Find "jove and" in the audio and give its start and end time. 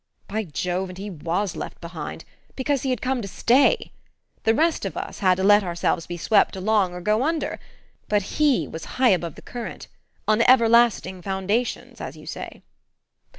0.45-0.97